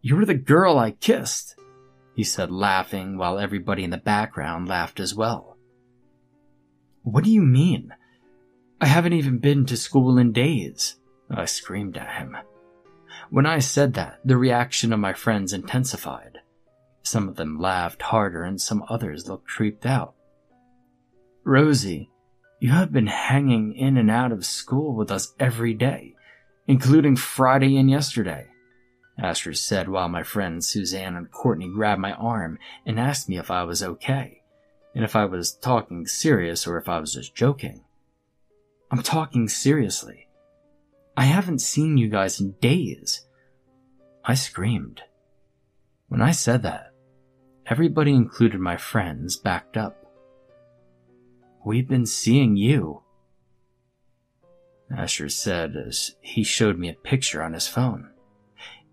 You 0.00 0.16
were 0.16 0.24
the 0.24 0.34
girl 0.34 0.78
I 0.78 0.90
kissed. 0.90 1.56
he 2.16 2.24
said, 2.24 2.50
laughing 2.50 3.16
while 3.16 3.38
everybody 3.38 3.84
in 3.84 3.90
the 3.90 3.98
background 3.98 4.68
laughed 4.68 4.98
as 4.98 5.14
well. 5.14 5.56
What 7.02 7.24
do 7.24 7.30
you 7.30 7.42
mean? 7.42 7.94
I 8.84 8.88
haven't 8.88 9.14
even 9.14 9.38
been 9.38 9.64
to 9.64 9.78
school 9.78 10.18
in 10.18 10.32
days, 10.32 10.96
I 11.30 11.46
screamed 11.46 11.96
at 11.96 12.18
him. 12.18 12.36
When 13.30 13.46
I 13.46 13.58
said 13.58 13.94
that, 13.94 14.20
the 14.26 14.36
reaction 14.36 14.92
of 14.92 15.00
my 15.00 15.14
friends 15.14 15.54
intensified. 15.54 16.40
Some 17.02 17.26
of 17.26 17.36
them 17.36 17.58
laughed 17.58 18.02
harder 18.02 18.42
and 18.44 18.60
some 18.60 18.84
others 18.90 19.26
looked 19.26 19.48
creeped 19.48 19.86
out. 19.86 20.12
Rosie, 21.44 22.10
you 22.60 22.72
have 22.72 22.92
been 22.92 23.06
hanging 23.06 23.74
in 23.74 23.96
and 23.96 24.10
out 24.10 24.32
of 24.32 24.44
school 24.44 24.94
with 24.94 25.10
us 25.10 25.32
every 25.40 25.72
day, 25.72 26.14
including 26.66 27.16
Friday 27.16 27.78
and 27.78 27.88
yesterday. 27.88 28.48
Asher 29.18 29.54
said 29.54 29.88
while 29.88 30.10
my 30.10 30.22
friends 30.22 30.68
Suzanne 30.68 31.16
and 31.16 31.30
Courtney 31.30 31.70
grabbed 31.70 32.02
my 32.02 32.12
arm 32.12 32.58
and 32.84 33.00
asked 33.00 33.30
me 33.30 33.38
if 33.38 33.50
I 33.50 33.62
was 33.64 33.82
okay, 33.82 34.42
and 34.94 35.02
if 35.02 35.16
I 35.16 35.24
was 35.24 35.54
talking 35.54 36.06
serious 36.06 36.66
or 36.66 36.76
if 36.76 36.86
I 36.86 37.00
was 37.00 37.14
just 37.14 37.34
joking. 37.34 37.83
I'm 38.90 39.02
talking 39.02 39.48
seriously. 39.48 40.28
I 41.16 41.24
haven't 41.24 41.60
seen 41.60 41.96
you 41.96 42.08
guys 42.08 42.40
in 42.40 42.52
days. 42.60 43.26
I 44.24 44.34
screamed. 44.34 45.02
When 46.08 46.20
I 46.20 46.32
said 46.32 46.62
that, 46.62 46.92
everybody, 47.66 48.12
included 48.12 48.60
my 48.60 48.76
friends, 48.76 49.36
backed 49.36 49.76
up. 49.76 50.04
We've 51.64 51.88
been 51.88 52.06
seeing 52.06 52.56
you, 52.56 53.02
Asher 54.94 55.28
said 55.28 55.76
as 55.76 56.14
he 56.20 56.44
showed 56.44 56.78
me 56.78 56.88
a 56.88 56.94
picture 56.94 57.42
on 57.42 57.54
his 57.54 57.66
phone. 57.66 58.10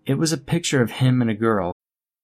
It 0.06 0.14
was 0.14 0.32
a 0.32 0.38
picture 0.38 0.82
of 0.82 0.90
him 0.90 1.20
and 1.20 1.30
a 1.30 1.34
girl 1.34 1.72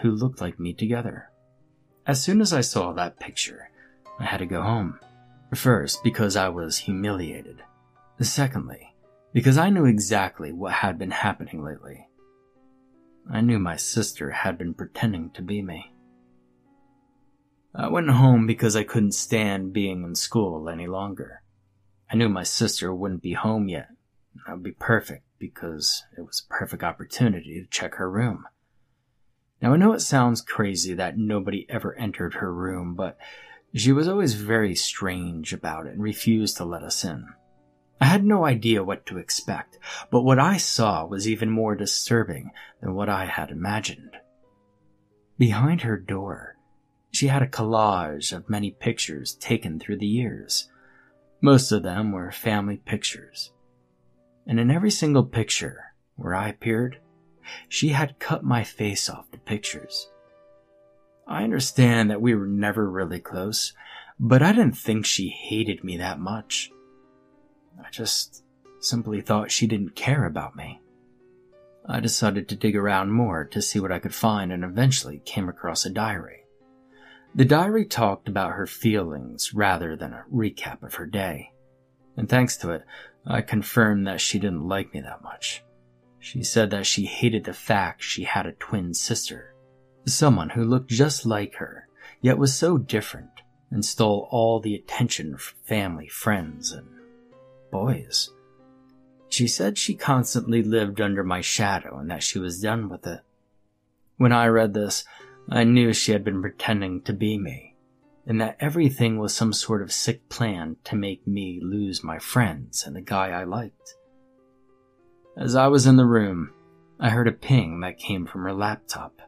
who 0.00 0.10
looked 0.10 0.40
like 0.40 0.58
me 0.58 0.72
together. 0.72 1.30
As 2.06 2.22
soon 2.22 2.40
as 2.40 2.52
I 2.52 2.60
saw 2.60 2.92
that 2.92 3.20
picture, 3.20 3.70
I 4.18 4.24
had 4.24 4.38
to 4.38 4.46
go 4.46 4.62
home. 4.62 4.98
First, 5.54 6.02
because 6.02 6.36
I 6.36 6.48
was 6.48 6.78
humiliated. 6.78 7.62
Secondly, 8.20 8.94
because 9.32 9.58
I 9.58 9.70
knew 9.70 9.84
exactly 9.84 10.52
what 10.52 10.72
had 10.72 10.98
been 10.98 11.10
happening 11.10 11.62
lately. 11.62 12.08
I 13.30 13.40
knew 13.40 13.58
my 13.58 13.76
sister 13.76 14.30
had 14.30 14.58
been 14.58 14.74
pretending 14.74 15.30
to 15.30 15.42
be 15.42 15.62
me. 15.62 15.92
I 17.74 17.88
went 17.88 18.10
home 18.10 18.46
because 18.46 18.76
I 18.76 18.84
couldn't 18.84 19.12
stand 19.12 19.72
being 19.72 20.02
in 20.02 20.14
school 20.14 20.68
any 20.68 20.86
longer. 20.86 21.42
I 22.10 22.16
knew 22.16 22.28
my 22.28 22.42
sister 22.42 22.94
wouldn't 22.94 23.22
be 23.22 23.32
home 23.32 23.68
yet. 23.68 23.88
That 24.46 24.54
would 24.54 24.62
be 24.62 24.72
perfect 24.72 25.24
because 25.38 26.04
it 26.16 26.22
was 26.22 26.44
a 26.44 26.52
perfect 26.52 26.82
opportunity 26.82 27.60
to 27.60 27.66
check 27.68 27.94
her 27.94 28.10
room. 28.10 28.44
Now, 29.62 29.72
I 29.72 29.76
know 29.76 29.92
it 29.92 30.00
sounds 30.00 30.40
crazy 30.40 30.92
that 30.94 31.16
nobody 31.16 31.66
ever 31.68 31.94
entered 31.94 32.34
her 32.34 32.52
room, 32.52 32.96
but 32.96 33.16
she 33.72 33.92
was 33.92 34.08
always 34.08 34.34
very 34.34 34.74
strange 34.74 35.52
about 35.52 35.86
it 35.86 35.92
and 35.92 36.02
refused 36.02 36.56
to 36.56 36.64
let 36.64 36.82
us 36.82 37.04
in. 37.04 37.28
I 38.00 38.06
had 38.06 38.24
no 38.24 38.44
idea 38.44 38.82
what 38.82 39.06
to 39.06 39.18
expect, 39.18 39.78
but 40.10 40.22
what 40.22 40.40
I 40.40 40.56
saw 40.56 41.06
was 41.06 41.28
even 41.28 41.48
more 41.48 41.76
disturbing 41.76 42.50
than 42.80 42.94
what 42.94 43.08
I 43.08 43.26
had 43.26 43.52
imagined. 43.52 44.16
Behind 45.38 45.82
her 45.82 45.96
door, 45.96 46.56
she 47.12 47.28
had 47.28 47.42
a 47.42 47.46
collage 47.46 48.32
of 48.32 48.50
many 48.50 48.72
pictures 48.72 49.34
taken 49.34 49.78
through 49.78 49.98
the 49.98 50.06
years. 50.06 50.68
Most 51.40 51.70
of 51.70 51.84
them 51.84 52.10
were 52.10 52.32
family 52.32 52.78
pictures. 52.78 53.52
And 54.44 54.58
in 54.58 54.72
every 54.72 54.90
single 54.90 55.24
picture 55.24 55.94
where 56.16 56.34
I 56.34 56.48
appeared, 56.48 56.98
she 57.68 57.88
had 57.88 58.18
cut 58.18 58.44
my 58.44 58.64
face 58.64 59.08
off 59.08 59.30
the 59.30 59.38
pictures. 59.38 60.10
I 61.26 61.44
understand 61.44 62.10
that 62.10 62.20
we 62.20 62.34
were 62.34 62.46
never 62.46 62.90
really 62.90 63.20
close, 63.20 63.72
but 64.18 64.42
I 64.42 64.52
didn't 64.52 64.76
think 64.76 65.06
she 65.06 65.28
hated 65.28 65.84
me 65.84 65.96
that 65.96 66.18
much. 66.18 66.70
I 67.78 67.90
just 67.90 68.44
simply 68.80 69.20
thought 69.20 69.50
she 69.50 69.66
didn't 69.66 69.94
care 69.94 70.26
about 70.26 70.56
me. 70.56 70.80
I 71.86 72.00
decided 72.00 72.48
to 72.48 72.56
dig 72.56 72.76
around 72.76 73.10
more 73.10 73.44
to 73.46 73.62
see 73.62 73.80
what 73.80 73.92
I 73.92 73.98
could 73.98 74.14
find 74.14 74.52
and 74.52 74.62
eventually 74.62 75.20
came 75.24 75.48
across 75.48 75.84
a 75.84 75.90
diary. 75.90 76.44
The 77.34 77.44
diary 77.44 77.86
talked 77.86 78.28
about 78.28 78.52
her 78.52 78.66
feelings 78.66 79.54
rather 79.54 79.96
than 79.96 80.12
a 80.12 80.24
recap 80.32 80.82
of 80.82 80.94
her 80.94 81.06
day. 81.06 81.52
And 82.16 82.28
thanks 82.28 82.56
to 82.58 82.70
it, 82.72 82.84
I 83.26 83.40
confirmed 83.40 84.06
that 84.06 84.20
she 84.20 84.38
didn't 84.38 84.68
like 84.68 84.92
me 84.92 85.00
that 85.00 85.22
much. 85.22 85.64
She 86.22 86.44
said 86.44 86.70
that 86.70 86.86
she 86.86 87.06
hated 87.06 87.42
the 87.42 87.52
fact 87.52 88.00
she 88.00 88.22
had 88.22 88.46
a 88.46 88.52
twin 88.52 88.94
sister, 88.94 89.56
someone 90.06 90.50
who 90.50 90.64
looked 90.64 90.88
just 90.88 91.26
like 91.26 91.56
her, 91.56 91.88
yet 92.20 92.38
was 92.38 92.54
so 92.54 92.78
different 92.78 93.42
and 93.72 93.84
stole 93.84 94.28
all 94.30 94.60
the 94.60 94.76
attention 94.76 95.36
from 95.36 95.58
family, 95.64 96.06
friends, 96.06 96.70
and 96.70 96.86
boys. 97.72 98.30
She 99.30 99.48
said 99.48 99.76
she 99.76 99.96
constantly 99.96 100.62
lived 100.62 101.00
under 101.00 101.24
my 101.24 101.40
shadow 101.40 101.98
and 101.98 102.08
that 102.08 102.22
she 102.22 102.38
was 102.38 102.60
done 102.60 102.88
with 102.88 103.04
it. 103.04 103.22
When 104.16 104.30
I 104.32 104.46
read 104.46 104.74
this, 104.74 105.04
I 105.48 105.64
knew 105.64 105.92
she 105.92 106.12
had 106.12 106.22
been 106.22 106.40
pretending 106.40 107.02
to 107.02 107.12
be 107.12 107.36
me, 107.36 107.74
and 108.24 108.40
that 108.40 108.58
everything 108.60 109.18
was 109.18 109.34
some 109.34 109.52
sort 109.52 109.82
of 109.82 109.92
sick 109.92 110.28
plan 110.28 110.76
to 110.84 110.94
make 110.94 111.26
me 111.26 111.58
lose 111.60 112.04
my 112.04 112.20
friends 112.20 112.86
and 112.86 112.94
the 112.94 113.00
guy 113.00 113.30
I 113.30 113.42
liked. 113.42 113.96
As 115.36 115.56
I 115.56 115.66
was 115.68 115.86
in 115.86 115.96
the 115.96 116.04
room, 116.04 116.52
I 117.00 117.08
heard 117.08 117.26
a 117.26 117.32
ping 117.32 117.80
that 117.80 117.98
came 117.98 118.26
from 118.26 118.42
her 118.42 118.52
laptop. 118.52 119.20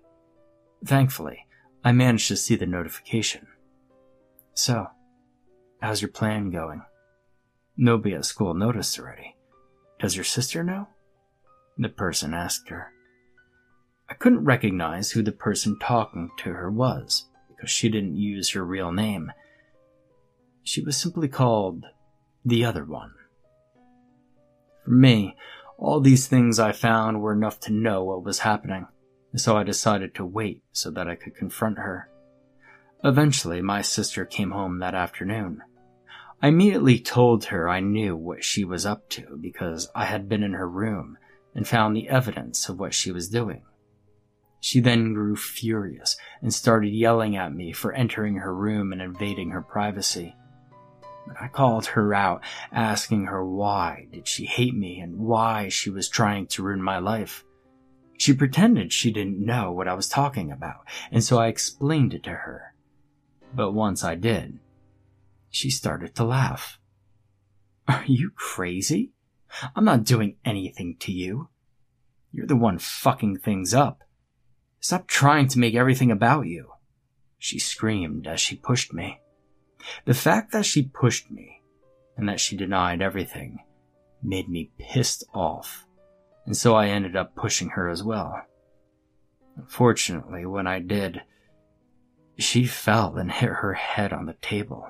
Thankfully, 0.84 1.46
I 1.82 1.92
managed 1.92 2.28
to 2.28 2.36
see 2.36 2.56
the 2.56 2.66
notification. 2.66 3.46
So, 4.52 4.88
how's 5.80 6.02
your 6.02 6.10
plan 6.10 6.50
going? 6.50 6.82
Nobody 7.76 8.14
at 8.14 8.26
school 8.26 8.52
noticed 8.52 8.98
already. 8.98 9.34
Does 9.98 10.14
your 10.14 10.24
sister 10.24 10.62
know? 10.62 10.88
The 11.78 11.88
person 11.88 12.34
asked 12.34 12.68
her. 12.68 12.92
I 14.08 14.14
couldn't 14.14 14.44
recognize 14.44 15.10
who 15.10 15.22
the 15.22 15.32
person 15.32 15.78
talking 15.78 16.30
to 16.38 16.52
her 16.52 16.70
was 16.70 17.28
because 17.48 17.70
she 17.70 17.88
didn't 17.88 18.16
use 18.16 18.50
her 18.50 18.64
real 18.64 18.92
name. 18.92 19.32
She 20.62 20.82
was 20.82 20.98
simply 20.98 21.28
called 21.28 21.86
the 22.44 22.64
other 22.64 22.84
one. 22.84 23.14
For 24.84 24.90
me, 24.90 25.34
all 25.84 26.00
these 26.00 26.26
things 26.26 26.58
I 26.58 26.72
found 26.72 27.20
were 27.20 27.34
enough 27.34 27.60
to 27.60 27.72
know 27.72 28.04
what 28.04 28.24
was 28.24 28.38
happening, 28.38 28.86
so 29.36 29.56
I 29.56 29.64
decided 29.64 30.14
to 30.14 30.24
wait 30.24 30.62
so 30.72 30.90
that 30.90 31.08
I 31.08 31.14
could 31.14 31.36
confront 31.36 31.76
her. 31.78 32.08
Eventually, 33.04 33.60
my 33.60 33.82
sister 33.82 34.24
came 34.24 34.52
home 34.52 34.78
that 34.78 34.94
afternoon. 34.94 35.60
I 36.42 36.48
immediately 36.48 36.98
told 36.98 37.44
her 37.46 37.68
I 37.68 37.80
knew 37.80 38.16
what 38.16 38.42
she 38.42 38.64
was 38.64 38.86
up 38.86 39.10
to 39.10 39.38
because 39.40 39.90
I 39.94 40.06
had 40.06 40.26
been 40.26 40.42
in 40.42 40.54
her 40.54 40.68
room 40.68 41.18
and 41.54 41.68
found 41.68 41.94
the 41.94 42.08
evidence 42.08 42.68
of 42.70 42.78
what 42.78 42.94
she 42.94 43.12
was 43.12 43.28
doing. 43.28 43.62
She 44.60 44.80
then 44.80 45.12
grew 45.12 45.36
furious 45.36 46.16
and 46.40 46.52
started 46.52 46.94
yelling 46.94 47.36
at 47.36 47.54
me 47.54 47.72
for 47.72 47.92
entering 47.92 48.36
her 48.36 48.54
room 48.54 48.90
and 48.92 49.02
invading 49.02 49.50
her 49.50 49.60
privacy. 49.60 50.34
I 51.40 51.48
called 51.48 51.86
her 51.86 52.14
out, 52.14 52.42
asking 52.70 53.26
her 53.26 53.44
why 53.44 54.08
did 54.12 54.28
she 54.28 54.44
hate 54.44 54.74
me 54.74 55.00
and 55.00 55.18
why 55.18 55.68
she 55.68 55.90
was 55.90 56.08
trying 56.08 56.46
to 56.48 56.62
ruin 56.62 56.82
my 56.82 56.98
life. 56.98 57.44
She 58.18 58.34
pretended 58.34 58.92
she 58.92 59.10
didn't 59.10 59.44
know 59.44 59.72
what 59.72 59.88
I 59.88 59.94
was 59.94 60.08
talking 60.08 60.52
about, 60.52 60.86
and 61.10 61.24
so 61.24 61.38
I 61.38 61.48
explained 61.48 62.14
it 62.14 62.22
to 62.24 62.30
her. 62.30 62.74
But 63.54 63.72
once 63.72 64.04
I 64.04 64.14
did, 64.14 64.58
she 65.50 65.70
started 65.70 66.14
to 66.16 66.24
laugh. 66.24 66.78
Are 67.88 68.04
you 68.06 68.30
crazy? 68.34 69.12
I'm 69.74 69.84
not 69.84 70.04
doing 70.04 70.36
anything 70.44 70.96
to 71.00 71.12
you. 71.12 71.48
You're 72.32 72.46
the 72.46 72.56
one 72.56 72.78
fucking 72.78 73.38
things 73.38 73.72
up. 73.72 74.02
Stop 74.80 75.06
trying 75.06 75.48
to 75.48 75.58
make 75.58 75.74
everything 75.74 76.10
about 76.10 76.46
you. 76.46 76.72
She 77.38 77.58
screamed 77.58 78.26
as 78.26 78.40
she 78.40 78.56
pushed 78.56 78.92
me. 78.92 79.20
The 80.04 80.14
fact 80.14 80.52
that 80.52 80.66
she 80.66 80.82
pushed 80.82 81.30
me 81.30 81.62
and 82.16 82.28
that 82.28 82.40
she 82.40 82.56
denied 82.56 83.02
everything 83.02 83.60
made 84.22 84.48
me 84.48 84.70
pissed 84.78 85.24
off, 85.34 85.86
and 86.46 86.56
so 86.56 86.74
I 86.74 86.88
ended 86.88 87.16
up 87.16 87.34
pushing 87.34 87.70
her 87.70 87.88
as 87.88 88.02
well. 88.02 88.40
Unfortunately, 89.56 90.46
when 90.46 90.66
I 90.66 90.80
did, 90.80 91.22
She 92.36 92.66
fell 92.66 93.16
and 93.16 93.30
hit 93.30 93.48
her 93.48 93.74
head 93.74 94.12
on 94.12 94.26
the 94.26 94.34
table. 94.34 94.88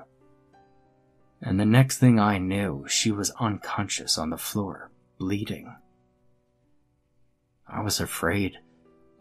And 1.41 1.59
the 1.59 1.65
next 1.65 1.99
thing 1.99 2.19
I 2.19 2.37
knew, 2.39 2.85
she 2.87 3.11
was 3.11 3.31
unconscious 3.39 4.17
on 4.17 4.31
the 4.31 4.37
floor, 4.37 4.89
bleeding. 5.19 5.75
I 7.67 7.81
was 7.81 7.99
afraid. 7.99 8.57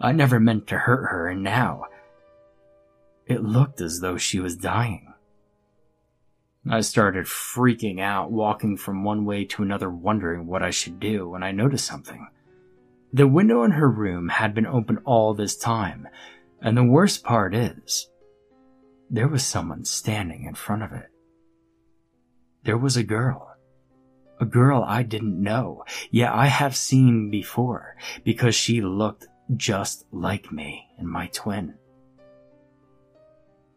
I 0.00 0.12
never 0.12 0.40
meant 0.40 0.66
to 0.68 0.78
hurt 0.78 1.10
her, 1.10 1.28
and 1.28 1.42
now 1.42 1.84
it 3.26 3.42
looked 3.42 3.80
as 3.80 4.00
though 4.00 4.16
she 4.16 4.40
was 4.40 4.56
dying. 4.56 5.13
I 6.68 6.80
started 6.80 7.26
freaking 7.26 8.00
out, 8.00 8.32
walking 8.32 8.76
from 8.76 9.04
one 9.04 9.24
way 9.24 9.44
to 9.46 9.62
another, 9.62 9.90
wondering 9.90 10.46
what 10.46 10.62
I 10.62 10.70
should 10.70 10.98
do, 10.98 11.28
when 11.28 11.42
I 11.42 11.52
noticed 11.52 11.86
something. 11.86 12.28
The 13.12 13.28
window 13.28 13.62
in 13.64 13.72
her 13.72 13.90
room 13.90 14.28
had 14.28 14.54
been 14.54 14.66
open 14.66 14.98
all 15.04 15.34
this 15.34 15.56
time, 15.56 16.08
and 16.62 16.76
the 16.76 16.84
worst 16.84 17.22
part 17.22 17.54
is, 17.54 18.08
there 19.10 19.28
was 19.28 19.44
someone 19.44 19.84
standing 19.84 20.44
in 20.44 20.54
front 20.54 20.82
of 20.82 20.92
it. 20.92 21.10
There 22.64 22.78
was 22.78 22.96
a 22.96 23.04
girl. 23.04 23.54
A 24.40 24.46
girl 24.46 24.82
I 24.84 25.02
didn't 25.02 25.40
know, 25.40 25.84
yet 26.10 26.32
I 26.32 26.46
have 26.46 26.74
seen 26.74 27.30
before, 27.30 27.96
because 28.24 28.54
she 28.54 28.80
looked 28.80 29.28
just 29.54 30.06
like 30.10 30.50
me 30.50 30.88
and 30.98 31.06
my 31.06 31.26
twin. 31.28 31.74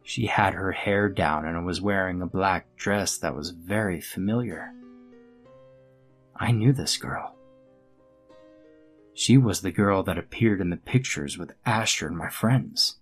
She 0.07 0.27
had 0.27 0.53
her 0.53 0.71
hair 0.71 1.09
down 1.09 1.43
and 1.43 1.65
was 1.65 1.81
wearing 1.81 2.21
a 2.21 2.27
black 2.27 2.77
dress 2.77 3.17
that 3.17 3.35
was 3.35 3.49
very 3.49 3.99
familiar. 3.99 4.71
I 6.33 6.53
knew 6.53 6.71
this 6.71 6.95
girl. 6.95 7.35
She 9.13 9.37
was 9.37 9.59
the 9.59 9.71
girl 9.71 10.03
that 10.03 10.17
appeared 10.17 10.61
in 10.61 10.69
the 10.69 10.77
pictures 10.77 11.37
with 11.37 11.51
Asher 11.65 12.07
and 12.07 12.17
my 12.17 12.29
friends. 12.29 12.99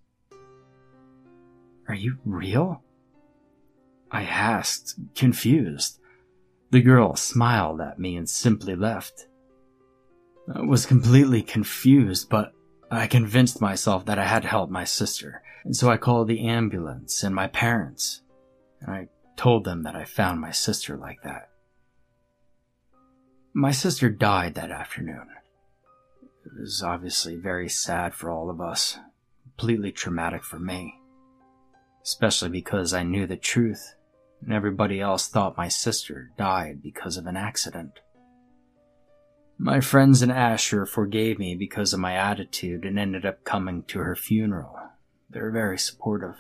Are 1.87 1.93
you 1.93 2.17
real? 2.25 2.81
I 4.09 4.23
asked, 4.23 4.95
confused. 5.13 5.99
The 6.71 6.81
girl 6.81 7.15
smiled 7.15 7.81
at 7.81 7.99
me 7.99 8.15
and 8.15 8.27
simply 8.27 8.75
left. 8.75 9.27
I 10.51 10.61
was 10.61 10.87
completely 10.87 11.43
confused, 11.43 12.31
but 12.31 12.54
I 12.91 13.07
convinced 13.07 13.61
myself 13.61 14.05
that 14.05 14.19
I 14.19 14.25
had 14.25 14.43
to 14.43 14.47
help 14.47 14.69
my 14.69 14.83
sister, 14.83 15.41
and 15.63 15.75
so 15.75 15.89
I 15.89 15.97
called 15.97 16.27
the 16.27 16.47
ambulance 16.47 17.23
and 17.23 17.33
my 17.33 17.47
parents, 17.47 18.21
and 18.79 18.93
I 18.93 19.07
told 19.35 19.63
them 19.63 19.83
that 19.83 19.95
I 19.95 20.05
found 20.05 20.39
my 20.39 20.51
sister 20.51 20.95
like 20.95 21.21
that. 21.23 21.49
My 23.53 23.71
sister 23.71 24.09
died 24.09 24.53
that 24.55 24.71
afternoon. 24.71 25.27
It 26.45 26.51
was 26.59 26.83
obviously 26.83 27.35
very 27.37 27.69
sad 27.69 28.13
for 28.13 28.29
all 28.29 28.49
of 28.49 28.61
us, 28.61 28.99
completely 29.43 29.91
traumatic 29.91 30.43
for 30.43 30.59
me, 30.59 30.99
especially 32.03 32.49
because 32.49 32.93
I 32.93 33.03
knew 33.03 33.25
the 33.25 33.35
truth, 33.35 33.95
and 34.41 34.53
everybody 34.53 35.01
else 35.01 35.27
thought 35.27 35.57
my 35.57 35.69
sister 35.69 36.31
died 36.37 36.83
because 36.83 37.17
of 37.17 37.25
an 37.25 37.35
accident. 37.35 37.99
My 39.57 39.79
friends 39.79 40.21
and 40.21 40.31
Asher 40.31 40.85
forgave 40.85 41.39
me 41.39 41.55
because 41.55 41.93
of 41.93 41.99
my 41.99 42.15
attitude 42.15 42.83
and 42.83 42.99
ended 42.99 43.25
up 43.25 43.45
coming 43.45 43.83
to 43.83 43.99
her 43.99 44.15
funeral. 44.15 44.77
They 45.29 45.39
were 45.39 45.51
very 45.51 45.79
supportive. 45.79 46.35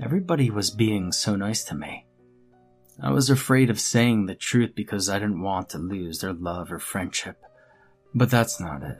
Everybody 0.00 0.50
was 0.50 0.70
being 0.70 1.12
so 1.12 1.36
nice 1.36 1.62
to 1.64 1.74
me. 1.74 2.06
I 3.00 3.10
was 3.10 3.28
afraid 3.28 3.68
of 3.68 3.78
saying 3.78 4.24
the 4.24 4.34
truth 4.34 4.74
because 4.74 5.10
I 5.10 5.18
didn't 5.18 5.42
want 5.42 5.68
to 5.70 5.78
lose 5.78 6.20
their 6.20 6.32
love 6.32 6.72
or 6.72 6.78
friendship. 6.78 7.42
But 8.14 8.30
that's 8.30 8.58
not 8.58 8.82
it. 8.82 8.98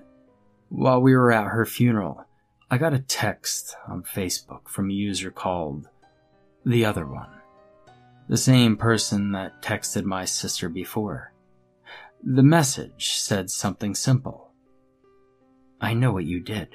While 0.68 1.00
we 1.00 1.16
were 1.16 1.32
at 1.32 1.48
her 1.48 1.64
funeral, 1.64 2.26
I 2.70 2.76
got 2.76 2.94
a 2.94 2.98
text 2.98 3.74
on 3.88 4.02
Facebook 4.02 4.68
from 4.68 4.90
a 4.90 4.94
user 4.94 5.30
called 5.30 5.88
The 6.64 6.84
Other 6.84 7.06
One. 7.06 7.30
The 8.28 8.36
same 8.36 8.76
person 8.76 9.32
that 9.32 9.62
texted 9.62 10.04
my 10.04 10.26
sister 10.26 10.68
before. 10.68 11.31
The 12.24 12.42
message 12.44 13.14
said 13.14 13.50
something 13.50 13.96
simple. 13.96 14.52
I 15.80 15.92
know 15.92 16.12
what 16.12 16.24
you 16.24 16.38
did. 16.38 16.68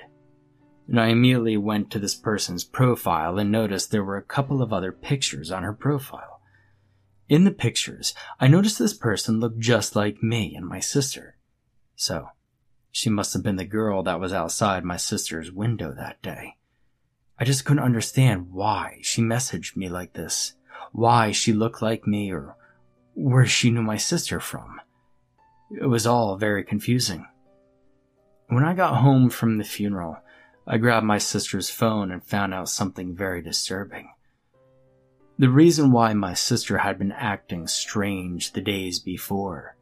And 0.89 0.99
I 0.99 1.07
immediately 1.07 1.55
went 1.55 1.89
to 1.91 1.99
this 1.99 2.15
person's 2.15 2.65
profile 2.65 3.39
and 3.39 3.49
noticed 3.49 3.89
there 3.89 4.03
were 4.03 4.17
a 4.17 4.23
couple 4.23 4.62
of 4.62 4.73
other 4.73 4.91
pictures 4.91 5.49
on 5.49 5.63
her 5.63 5.71
profile. 5.71 6.41
In 7.29 7.45
the 7.45 7.51
pictures, 7.51 8.13
I 8.41 8.47
noticed 8.47 8.77
this 8.77 8.93
person 8.93 9.39
looked 9.39 9.60
just 9.60 9.95
like 9.95 10.21
me 10.21 10.53
and 10.53 10.65
my 10.65 10.81
sister. 10.81 11.38
So, 11.95 12.27
she 12.91 13.10
must 13.10 13.31
have 13.31 13.43
been 13.43 13.55
the 13.55 13.65
girl 13.65 14.03
that 14.03 14.19
was 14.19 14.33
outside 14.33 14.83
my 14.83 14.97
sister's 14.97 15.49
window 15.49 15.93
that 15.93 16.21
day. 16.21 16.55
I 17.39 17.45
just 17.45 17.63
couldn't 17.63 17.83
understand 17.83 18.51
why 18.51 18.99
she 19.01 19.21
messaged 19.21 19.77
me 19.77 19.88
like 19.88 20.12
this, 20.12 20.55
why 20.91 21.31
she 21.31 21.53
looked 21.53 21.81
like 21.81 22.05
me, 22.05 22.33
or 22.33 22.57
where 23.13 23.45
she 23.45 23.71
knew 23.71 23.81
my 23.81 23.97
sister 23.97 24.41
from. 24.41 24.81
It 25.69 25.86
was 25.88 26.08
all 26.08 26.38
very 26.38 26.63
confusing. 26.63 27.27
When 28.47 28.63
I 28.63 28.73
got 28.73 29.01
home 29.01 29.30
from 29.30 29.58
the 29.58 29.63
funeral, 29.63 30.17
I 30.65 30.77
grabbed 30.77 31.06
my 31.06 31.17
sister's 31.17 31.69
phone 31.69 32.12
and 32.12 32.23
found 32.23 32.53
out 32.53 32.69
something 32.69 33.15
very 33.15 33.41
disturbing. 33.41 34.10
The 35.38 35.49
reason 35.49 35.91
why 35.91 36.13
my 36.13 36.34
sister 36.34 36.80
had 36.80 36.97
been 36.97 37.12
acting 37.12 37.67
strange 37.67 38.53
the 38.53 38.62
days 38.62 38.99
before 38.99 39.77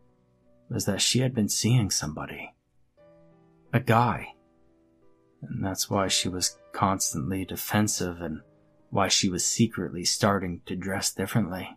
was 0.69 0.86
that 0.86 1.02
she 1.02 1.19
had 1.19 1.34
been 1.34 1.50
seeing 1.50 1.89
somebody. 1.89 2.54
A 3.71 3.80
guy. 3.80 4.34
And 5.41 5.63
that's 5.63 5.89
why 5.89 6.08
she 6.08 6.28
was 6.28 6.58
constantly 6.71 7.45
defensive 7.45 8.21
and 8.21 8.41
why 8.89 9.08
she 9.08 9.30
was 9.30 9.45
secretly 9.45 10.04
starting 10.04 10.62
to 10.65 10.76
dress 10.76 11.13
differently. 11.13 11.69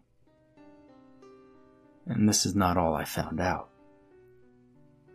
And 2.07 2.29
this 2.29 2.47
is 2.47 2.55
not 2.55 2.79
all 2.79 2.95
I 2.95 3.05
found 3.05 3.41
out. 3.41 3.68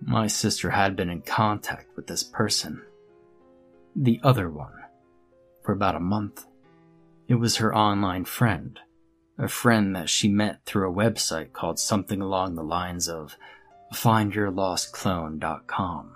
My 0.05 0.27
sister 0.27 0.69
had 0.69 0.97
been 0.97 1.09
in 1.09 1.21
contact 1.21 1.95
with 1.95 2.07
this 2.07 2.23
person. 2.23 2.81
The 3.95 4.19
other 4.21 4.49
one. 4.49 4.73
For 5.63 5.71
about 5.71 5.95
a 5.95 6.01
month. 6.01 6.45
It 7.29 7.35
was 7.35 7.55
her 7.57 7.73
online 7.73 8.25
friend. 8.25 8.77
A 9.37 9.47
friend 9.47 9.95
that 9.95 10.09
she 10.09 10.27
met 10.27 10.65
through 10.65 10.91
a 10.91 10.93
website 10.93 11.53
called 11.53 11.79
something 11.79 12.19
along 12.21 12.55
the 12.55 12.63
lines 12.63 13.07
of 13.07 13.37
findyourlostclone.com. 13.93 16.15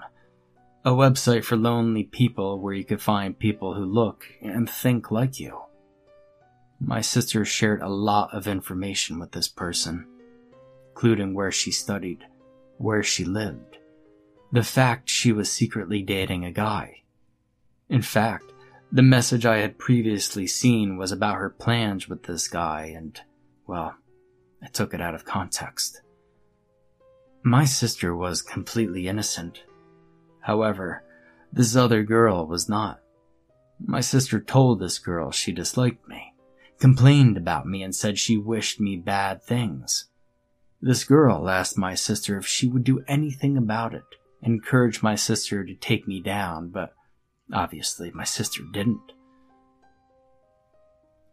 A 0.84 0.91
website 0.91 1.45
for 1.45 1.56
lonely 1.56 2.04
people 2.04 2.60
where 2.60 2.73
you 2.73 2.84
could 2.84 3.02
find 3.02 3.39
people 3.39 3.73
who 3.73 3.86
look 3.86 4.26
and 4.41 4.69
think 4.69 5.12
like 5.12 5.39
you. 5.39 5.62
My 6.80 7.02
sister 7.02 7.43
shared 7.45 7.82
a 7.82 7.88
lot 7.88 8.34
of 8.34 8.47
information 8.47 9.17
with 9.17 9.32
this 9.32 9.47
person, 9.47 10.06
including 10.89 11.34
where 11.34 11.52
she 11.52 11.71
studied, 11.71 12.26
where 12.78 13.04
she 13.04 13.26
lived, 13.26 13.78
the 14.52 14.63
fact 14.63 15.10
she 15.10 15.32
was 15.32 15.52
secretly 15.52 16.02
dating 16.02 16.46
a 16.46 16.52
guy. 16.52 17.04
In 17.90 18.02
fact, 18.02 18.54
the 18.92 19.02
message 19.02 19.46
I 19.46 19.58
had 19.58 19.78
previously 19.78 20.48
seen 20.48 20.98
was 20.98 21.12
about 21.12 21.36
her 21.36 21.50
plans 21.50 22.08
with 22.08 22.24
this 22.24 22.48
guy, 22.48 22.94
and, 22.96 23.20
well, 23.66 23.96
I 24.63 24.68
took 24.68 24.94
it 24.94 25.02
out 25.02 25.16
of 25.16 25.26
context. 25.26 26.02
My 27.44 27.66
sister 27.66 28.16
was 28.16 28.42
completely 28.42 29.08
innocent. 29.08 29.63
However, 30.42 31.04
this 31.52 31.76
other 31.76 32.04
girl 32.04 32.48
was 32.48 32.70
not. 32.70 33.02
My 33.80 34.02
sister 34.02 34.40
told 34.40 34.80
this 34.80 35.00
girl 35.00 35.32
she 35.32 35.52
disliked 35.52 36.08
me, 36.08 36.34
complained 36.80 37.38
about 37.38 37.68
me, 37.68 37.84
and 37.84 37.94
said 37.96 38.18
she 38.18 38.38
wished 38.38 38.80
me 38.80 38.98
bad 38.98 39.44
things. 39.44 40.10
This 40.82 41.04
girl 41.04 41.50
asked 41.50 41.78
my 41.78 41.96
sister 41.96 42.38
if 42.38 42.46
she 42.46 42.68
would 42.68 42.84
do 42.84 43.04
anything 43.08 43.58
about 43.58 43.96
it, 43.96 44.04
encouraged 44.44 45.02
my 45.02 45.16
sister 45.16 45.66
to 45.66 45.74
take 45.74 46.08
me 46.08 46.22
down, 46.22 46.70
but 46.70 46.94
obviously 47.52 48.12
my 48.12 48.24
sister 48.24 48.62
didn't. 48.72 49.13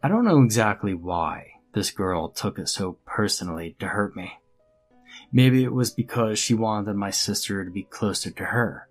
I 0.02 0.08
don't 0.08 0.24
know 0.24 0.42
exactly 0.42 0.94
why 0.94 1.52
this 1.74 1.90
girl 1.90 2.30
took 2.30 2.58
it 2.58 2.68
so 2.68 2.98
personally 3.04 3.76
to 3.80 3.88
hurt 3.88 4.16
me. 4.16 4.32
Maybe 5.30 5.62
it 5.62 5.72
was 5.72 5.90
because 5.90 6.38
she 6.38 6.54
wanted 6.54 6.94
my 6.94 7.10
sister 7.10 7.64
to 7.64 7.70
be 7.70 7.84
closer 7.84 8.30
to 8.30 8.44
her. 8.46 8.88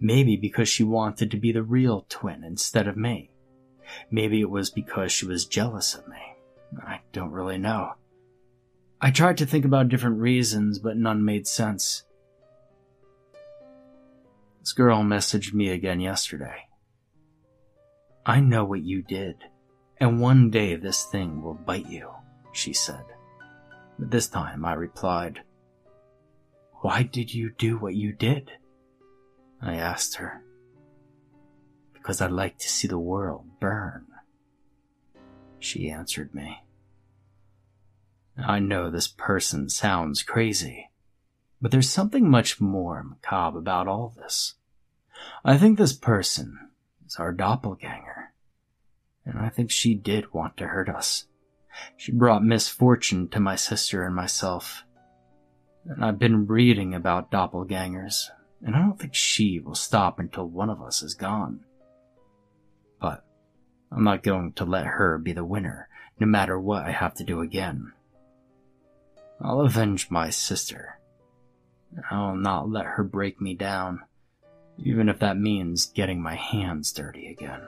Maybe 0.00 0.36
because 0.36 0.68
she 0.68 0.84
wanted 0.84 1.30
to 1.30 1.36
be 1.36 1.52
the 1.52 1.62
real 1.62 2.06
twin 2.08 2.44
instead 2.44 2.88
of 2.88 2.96
me. 2.96 3.30
Maybe 4.10 4.40
it 4.40 4.50
was 4.50 4.70
because 4.70 5.12
she 5.12 5.26
was 5.26 5.46
jealous 5.46 5.94
of 5.94 6.08
me. 6.08 6.36
I 6.80 7.00
don't 7.12 7.30
really 7.30 7.58
know. 7.58 7.94
I 9.04 9.10
tried 9.10 9.38
to 9.38 9.46
think 9.46 9.64
about 9.64 9.88
different 9.88 10.20
reasons, 10.20 10.78
but 10.78 10.96
none 10.96 11.24
made 11.24 11.48
sense. 11.48 12.04
This 14.60 14.72
girl 14.72 15.02
messaged 15.02 15.52
me 15.52 15.70
again 15.70 15.98
yesterday. 15.98 16.68
I 18.24 18.38
know 18.38 18.64
what 18.64 18.84
you 18.84 19.02
did, 19.02 19.34
and 19.98 20.20
one 20.20 20.50
day 20.50 20.76
this 20.76 21.02
thing 21.02 21.42
will 21.42 21.54
bite 21.54 21.88
you, 21.88 22.10
she 22.52 22.72
said. 22.72 23.04
But 23.98 24.12
this 24.12 24.28
time 24.28 24.64
I 24.64 24.74
replied, 24.74 25.40
Why 26.82 27.02
did 27.02 27.34
you 27.34 27.50
do 27.58 27.78
what 27.78 27.96
you 27.96 28.12
did? 28.12 28.52
I 29.60 29.74
asked 29.74 30.14
her. 30.14 30.44
Because 31.92 32.20
I 32.20 32.28
like 32.28 32.56
to 32.58 32.68
see 32.68 32.86
the 32.86 33.00
world 33.00 33.46
burn, 33.58 34.06
she 35.58 35.90
answered 35.90 36.32
me. 36.32 36.62
I 38.36 38.58
know 38.60 38.90
this 38.90 39.08
person 39.08 39.68
sounds 39.68 40.22
crazy, 40.22 40.90
but 41.60 41.70
there's 41.70 41.90
something 41.90 42.28
much 42.28 42.60
more 42.60 43.02
macabre 43.02 43.58
about 43.58 43.88
all 43.88 44.14
this. 44.16 44.54
I 45.44 45.58
think 45.58 45.78
this 45.78 45.92
person 45.92 46.70
is 47.06 47.16
our 47.16 47.32
doppelganger, 47.32 48.32
and 49.24 49.38
I 49.38 49.48
think 49.48 49.70
she 49.70 49.94
did 49.94 50.32
want 50.32 50.56
to 50.56 50.68
hurt 50.68 50.88
us. 50.88 51.26
She 51.96 52.12
brought 52.12 52.44
misfortune 52.44 53.28
to 53.28 53.40
my 53.40 53.56
sister 53.56 54.04
and 54.04 54.14
myself. 54.14 54.84
And 55.84 56.04
I've 56.04 56.18
been 56.18 56.46
reading 56.46 56.94
about 56.94 57.30
doppelgangers, 57.30 58.28
and 58.62 58.74
I 58.76 58.80
don't 58.80 58.98
think 58.98 59.14
she 59.14 59.58
will 59.58 59.74
stop 59.74 60.18
until 60.18 60.46
one 60.46 60.70
of 60.70 60.80
us 60.80 61.02
is 61.02 61.14
gone. 61.14 61.60
But 63.00 63.24
I'm 63.90 64.04
not 64.04 64.22
going 64.22 64.52
to 64.54 64.64
let 64.64 64.86
her 64.86 65.18
be 65.18 65.32
the 65.32 65.44
winner, 65.44 65.88
no 66.18 66.26
matter 66.26 66.58
what 66.58 66.84
I 66.84 66.92
have 66.92 67.14
to 67.14 67.24
do 67.24 67.40
again. 67.40 67.92
I'll 69.42 69.62
avenge 69.62 70.10
my 70.10 70.30
sister. 70.30 70.98
I'll 72.10 72.36
not 72.36 72.70
let 72.70 72.86
her 72.86 73.02
break 73.02 73.40
me 73.40 73.54
down, 73.54 74.04
even 74.78 75.08
if 75.08 75.18
that 75.18 75.36
means 75.36 75.86
getting 75.86 76.22
my 76.22 76.36
hands 76.36 76.92
dirty 76.92 77.28
again. 77.28 77.62